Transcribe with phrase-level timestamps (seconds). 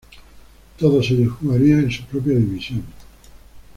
[0.79, 2.83] Todos ellos jugarían en su propia división.